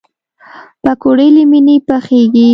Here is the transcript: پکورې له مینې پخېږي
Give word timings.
پکورې 0.83 1.27
له 1.35 1.43
مینې 1.51 1.75
پخېږي 1.87 2.47